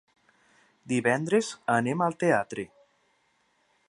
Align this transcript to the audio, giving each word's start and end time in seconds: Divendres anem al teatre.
Divendres 0.93 1.51
anem 1.75 2.03
al 2.07 2.17
teatre. 2.25 2.65